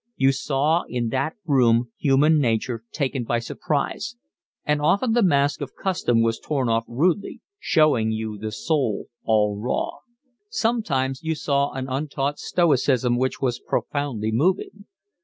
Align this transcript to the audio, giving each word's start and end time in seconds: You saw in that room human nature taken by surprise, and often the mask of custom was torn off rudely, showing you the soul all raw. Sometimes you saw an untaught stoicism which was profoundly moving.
You 0.15 0.31
saw 0.31 0.81
in 0.89 1.09
that 1.09 1.35
room 1.45 1.91
human 1.95 2.39
nature 2.39 2.83
taken 2.91 3.23
by 3.23 3.37
surprise, 3.37 4.15
and 4.65 4.81
often 4.81 5.11
the 5.11 5.21
mask 5.21 5.61
of 5.61 5.75
custom 5.75 6.23
was 6.23 6.39
torn 6.39 6.67
off 6.69 6.85
rudely, 6.87 7.41
showing 7.59 8.11
you 8.11 8.39
the 8.39 8.51
soul 8.51 9.09
all 9.25 9.59
raw. 9.59 9.99
Sometimes 10.49 11.21
you 11.21 11.35
saw 11.35 11.73
an 11.73 11.87
untaught 11.87 12.39
stoicism 12.39 13.15
which 13.15 13.41
was 13.41 13.59
profoundly 13.59 14.31
moving. 14.31 14.87